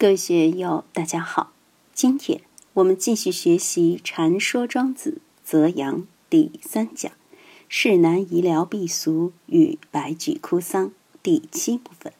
[0.00, 1.52] 各位学友，大家好！
[1.92, 2.40] 今天
[2.72, 5.98] 我们继续学习《禅说庄子·泽阳》
[6.30, 7.12] 第三讲
[7.68, 10.90] “世难医疗避俗与白举哭丧”
[11.22, 12.14] 第七部分。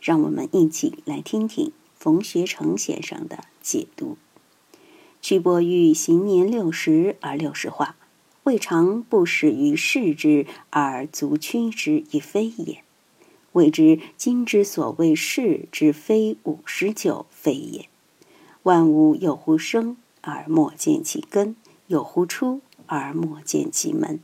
[0.00, 4.18] 让我们一起来听听冯学成先生的解读。
[5.22, 7.94] 屈伯玉行年六十而六十化，
[8.42, 12.82] 未尝不始于世之而足屈之以非也。
[13.52, 17.88] 谓之今之所谓是之非五十九非也。
[18.62, 21.56] 万物有乎生而莫见其根，
[21.86, 24.20] 有乎出而莫见其门。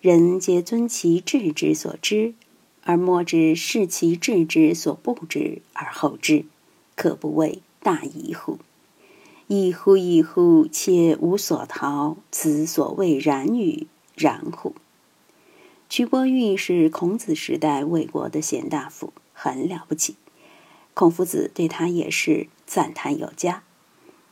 [0.00, 2.34] 人皆尊其志之所知，
[2.82, 6.44] 而莫知视其志之所不知而后知，
[6.96, 8.58] 可不谓大疑乎？
[9.46, 10.66] 一乎一乎！
[10.66, 13.86] 且无所逃，此所谓然与？
[14.16, 14.74] 然乎？
[15.96, 20.16] 徐伯玉是孔子时代魏国的贤大夫，很了不起。
[20.92, 23.62] 孔夫子对他也是赞叹有加。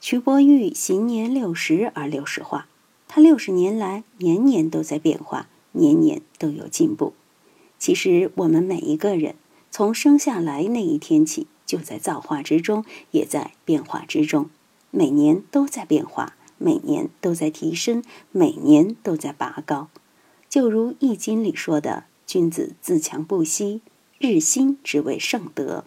[0.01, 2.67] 徐伯玉行年六十而六十化，
[3.07, 7.13] 他六十年来年年都在变化，年年都有进步。
[7.79, 9.37] 其实我们每一个人
[9.71, 14.51] 从生下来那一天起，就在造化之中，也在变化之中，
[14.91, 19.87] 每年都在变化，每年都在提升，每年都在拔高。
[20.53, 23.81] 就如《易经》里说的：“君子自强不息，
[24.19, 25.87] 日新之谓圣德。”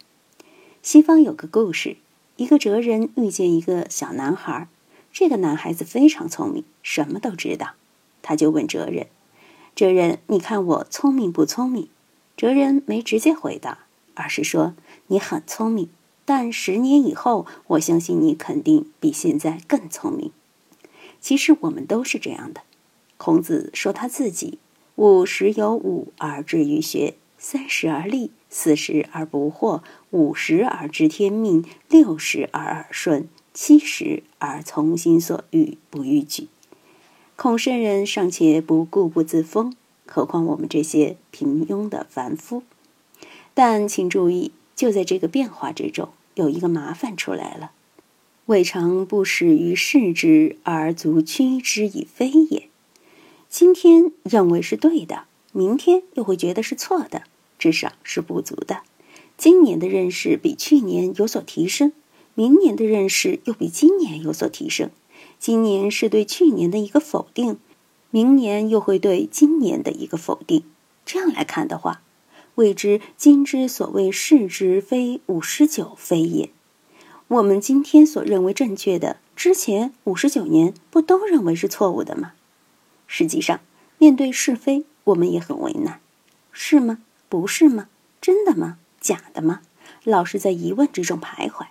[0.82, 1.98] 西方有个故事，
[2.38, 4.68] 一个哲人遇见一个小男孩，
[5.14, 7.74] 这个男孩子非常聪明，什么都知道。
[8.24, 9.06] 他就问哲人
[9.76, 11.88] ：“哲人，你看我聪明不聪明？”
[12.36, 13.86] 哲人没直接回答，
[14.16, 14.74] 而是说
[15.06, 15.90] ：“你很聪明，
[16.26, 20.32] 但十年以后，我相信你肯定比现在更聪明。”
[21.22, 22.62] 其实我们都是这样的。
[23.18, 24.60] 孔子说他自己
[24.96, 36.48] 五十有五而志于学，三十而立，四十而不惑，五十而知天命，六十而耳顺，七十而从心所欲不逾矩。
[37.36, 39.74] 孔圣人尚且不固步自封，
[40.06, 42.64] 何况我们这些平庸的凡夫？
[43.54, 47.72] 但请注意，就在这个变化之中，有一个麻烦出来了：
[48.46, 52.70] 未尝不始于世之而足屈之以非也。
[53.58, 55.24] 今天认为是对的，
[55.54, 57.24] 明天又会觉得是错的，
[57.58, 58.82] 至少是不足的。
[59.38, 61.94] 今年的认识比去年有所提升，
[62.34, 64.90] 明年的认识又比今年有所提升。
[65.40, 67.58] 今年是对去年的一个否定，
[68.12, 70.66] 明年又会对今年的一个否定。
[71.06, 72.02] 这样来看的话，
[72.56, 76.50] 谓之今之所谓是之非五十九非也。
[77.30, 82.34] 我们今天所认为正确的，之前五十九年不都认为是错误的吗？
[83.08, 83.60] 实际上，
[83.98, 86.00] 面对是非，我们也很为难，
[86.52, 87.00] 是吗？
[87.30, 87.90] 不是吗？
[88.22, 88.78] 真的吗？
[89.00, 89.62] 假的吗？
[90.04, 91.68] 老是在疑问之中徘徊，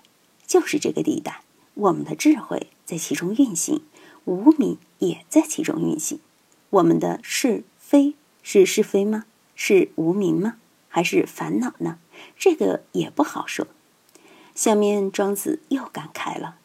[0.47, 1.43] 就是这个地带，
[1.75, 3.83] 我们的智慧在其中运行，
[4.25, 6.21] 无名也在其中运行。
[6.71, 9.25] 我们的是非是是非吗？
[9.55, 10.57] 是无名吗？
[10.89, 11.99] 还是烦恼呢？
[12.37, 13.67] 这个也不好说。
[14.55, 16.59] 下面庄子又感慨了。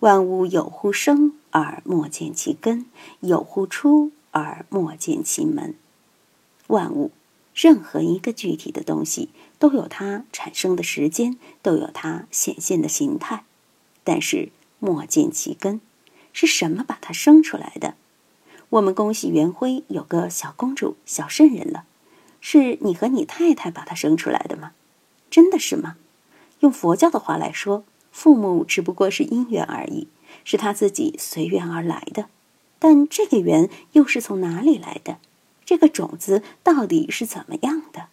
[0.00, 2.84] 万物有乎生而莫见其根，
[3.20, 5.74] 有乎出而莫见其门。
[6.66, 7.10] 万物，
[7.54, 13.44] 任何一个具体的东西，都有它产生的时间，都有它显现的形态。
[14.02, 15.80] 但是莫见其根，
[16.34, 17.94] 是什么把它生出来的？
[18.70, 21.84] 我们恭喜元辉有个小公主、小圣人了，
[22.40, 24.72] 是你和你太太把她生出来的吗？
[25.30, 25.96] 真的是吗？
[26.60, 27.84] 用佛教的话来说。
[28.14, 30.06] 父母只不过是因缘而已，
[30.44, 32.26] 是他自己随缘而来的。
[32.78, 35.18] 但这个缘又是从哪里来的？
[35.64, 38.06] 这个种子到底是怎么样的？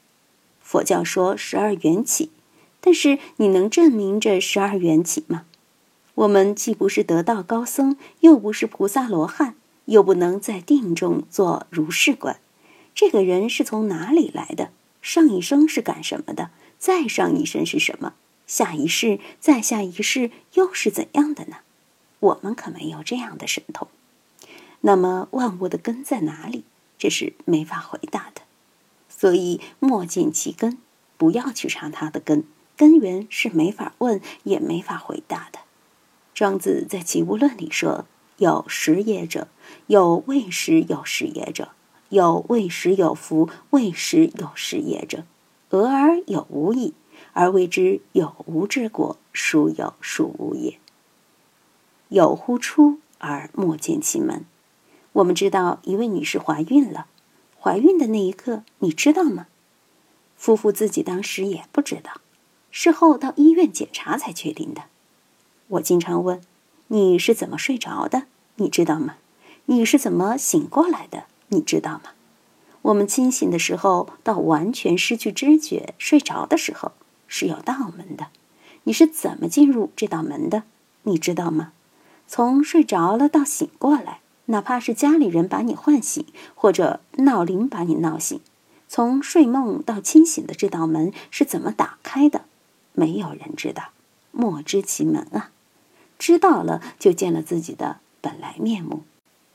[0.60, 2.32] 佛教说十二缘起，
[2.82, 5.46] 但是你能证明这十二缘起吗？
[6.16, 9.54] 我们既不是得道高僧，又不是菩萨罗汉，
[9.86, 12.40] 又不能在定中做如是观。
[12.96, 14.72] 这个人是从哪里来的？
[15.04, 16.50] 上一生是干什么的？
[16.80, 18.14] 再上一生是什么？
[18.52, 21.60] 下一世，再下一世又是怎样的呢？
[22.20, 23.88] 我们可没有这样的神通。
[24.82, 26.66] 那么万物的根在哪里？
[26.98, 28.42] 这是没法回答的。
[29.08, 30.78] 所以莫见其根，
[31.16, 32.44] 不要去查它的根，
[32.76, 35.60] 根源是没法问，也没法回答的。
[36.34, 38.06] 庄子在《齐物论》里说
[38.36, 39.48] ：“有实也者，
[39.88, 41.70] 有未实有实也者，
[42.10, 45.24] 有未实有福，未实有实也者，
[45.70, 46.94] 俄而有无矣。”
[47.34, 50.80] 而谓之有无之果，孰有孰无也？
[52.10, 54.46] 有乎出而莫见其门。
[55.14, 57.08] 我们知道一位女士怀孕了，
[57.60, 59.48] 怀孕的那一刻，你知道吗？
[60.36, 62.22] 夫妇自己当时也不知道，
[62.72, 64.84] 事后到医院检查才确定的。
[65.68, 66.42] 我经常问
[66.88, 68.24] ：“你是怎么睡着的？
[68.56, 69.18] 你知道吗？
[69.66, 71.26] 你是怎么醒过来的？
[71.50, 72.12] 你知道吗？”
[72.84, 76.94] 我们清醒的时候到完全失去知觉睡着的时候
[77.32, 78.28] 是有道门的。
[78.84, 80.64] 你是怎么进入这道门的？
[81.04, 81.72] 你知道吗？
[82.28, 86.26] 从睡着了到醒过来，哪怕是家里人把你唤醒，
[86.56, 88.42] 或者闹铃把你闹醒，
[88.90, 92.44] 从睡梦到清醒的这道门是怎么打开的？
[92.92, 93.92] 没有人知道，
[94.32, 95.52] 莫知其门啊！
[96.20, 99.04] 知道了，就见了自己的本来面目。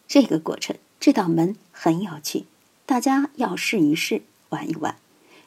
[0.08, 2.46] 这个过程，这道门很有趣，
[2.86, 4.96] 大家要试一试，玩一玩。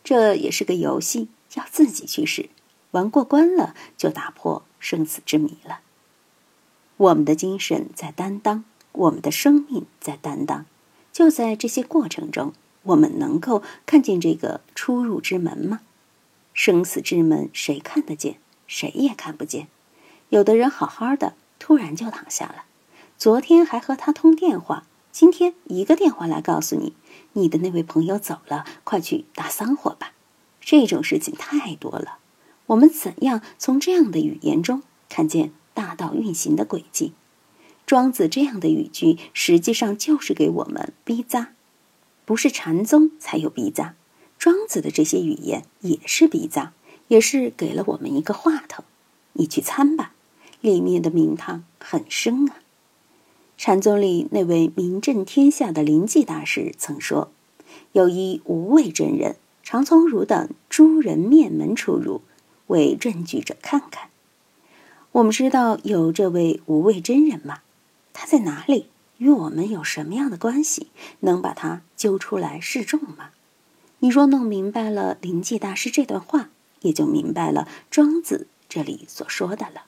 [0.03, 2.49] 这也是个游戏，要自己去试。
[2.91, 5.81] 玩过关了，就打破生死之谜了。
[6.97, 10.65] 我们的精神在担当，我们的生命在担当。
[11.11, 12.53] 就在这些过程中，
[12.83, 15.81] 我们能够看见这个出入之门吗？
[16.53, 18.39] 生死之门，谁看得见？
[18.65, 19.67] 谁也看不见。
[20.29, 22.65] 有的人好好的，突然就躺下了。
[23.17, 26.95] 昨天还和他通电话，今天一个电话来告诉你，
[27.33, 30.13] 你的那位朋友走了，快去打丧火吧。
[30.69, 32.19] 这种事情太多了。
[32.67, 37.13] 我们怎样从这样的语言中看见大道运行的轨迹？
[37.87, 41.53] 庄子这样的语句实际上就是给我们逼扎，
[42.23, 43.95] 不是禅宗才有逼扎，
[44.37, 46.73] 庄子的这些语言也是逼扎，
[47.07, 48.83] 也是给了我们一个话头。
[49.33, 50.13] 你去参吧，
[50.61, 52.57] 里面的名堂很深啊。
[53.57, 57.31] 禅宗里那位名震天下的临济大师曾说
[57.93, 59.37] ：“有一无畏真人，
[59.69, 62.23] 常从汝等诸人面门出入。”
[62.65, 64.09] 为证据者看看，
[65.11, 67.59] 我们知道有这位无畏真人吗？
[68.11, 68.87] 他在哪里？
[69.19, 70.87] 与我们有什么样的关系？
[71.19, 73.29] 能把他揪出来示众吗？
[73.99, 76.49] 你若弄明白了灵济大师这段话，
[76.81, 79.83] 也就明白了庄子这里所说的了。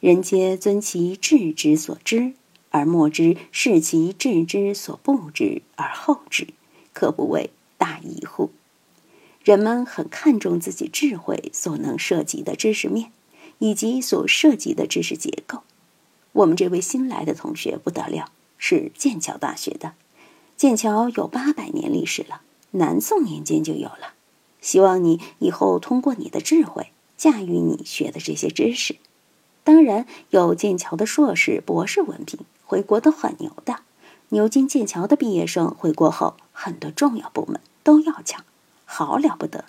[0.00, 2.34] 人皆尊其智之所知，
[2.68, 6.48] 而莫知是其智之所不知而后知，
[6.92, 7.48] 可不谓
[7.80, 8.50] 大义乎？
[9.42, 13.10] 人们很看重自己智慧所能涉及的知识面，
[13.58, 15.62] 以及所涉及的知识结构。
[16.32, 19.94] 我们这位新来的同学不得了，是剑桥大学的。
[20.58, 22.42] 剑桥有八百年历史了，
[22.72, 24.12] 南宋年间就有了。
[24.60, 28.96] 希望你以后通过你的智慧驾驭你学的这些知识。
[29.64, 33.80] 当然，有剑桥的硕士、博士文凭，回国都很牛的。
[34.30, 38.44] 牛津、剑桥的毕业生回国后，很多重要部门都要抢。
[38.84, 39.64] 好了不得！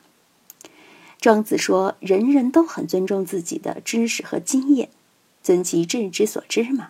[1.20, 4.90] 庄子说：“人人都很尊重自己的知识和经验，
[5.44, 6.90] 尊其智之所知嘛。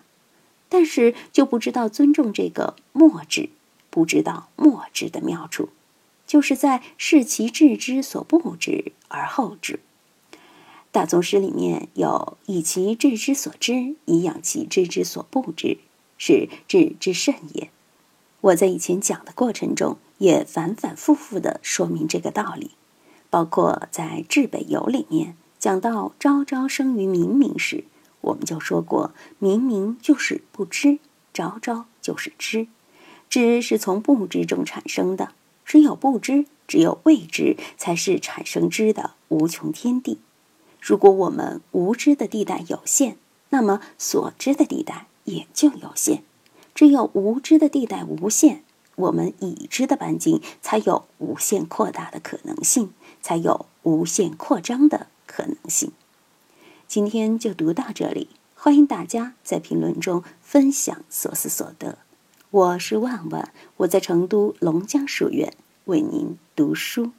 [0.68, 3.50] 但是就不知道尊重这个莫知，
[3.90, 5.68] 不知道莫知的妙处，
[6.26, 9.80] 就是在视其智之所不知而后知。
[10.90, 15.78] 大宗师里面有以其智之所知，以养其智之所不知，
[16.22, 17.70] 是智之甚也。
[18.42, 22.70] 我在以前讲的过程中。”也反反复复的说明这个道理，
[23.28, 27.82] 包括在《至北游》里面讲到“昭昭生于明明”时，
[28.20, 31.00] 我们就说过，明明就是不知，
[31.32, 32.68] 昭昭就是知，
[33.28, 35.32] 知是从不知中产生的，
[35.64, 40.20] 只有不知，只有未知，才是产生知的无穷天地。
[40.80, 43.16] 如果我们无知的地带有限，
[43.48, 46.22] 那么所知的地带也就有限。
[46.74, 48.62] 只有无知的地带无限。
[48.94, 55.92] 我们已知的半径才有无限扩大的可能性，才有无限扩张的可能性。
[56.86, 61.98] 今天就读到这里，欢迎大家在评论中分享所思所得。
[62.50, 65.54] 我是万万，我在成都龙江书院
[65.86, 67.12] 为您读书。